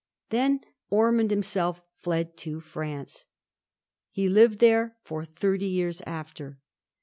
Then 0.31 0.61
Ormond 0.89 1.29
himself 1.29 1.83
fled 1.93 2.35
to 2.37 2.59
France. 2.59 3.27
He 4.09 4.29
lived 4.29 4.57
there 4.57 4.97
for 5.03 5.23
thirty 5.25 5.67
years 5.67 6.01
after. 6.07 6.57